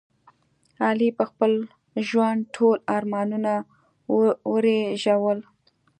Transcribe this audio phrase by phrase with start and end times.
[0.85, 1.51] علي په خپل
[2.07, 3.53] ژوند ټول ارمانونه
[4.53, 5.39] ورېژول.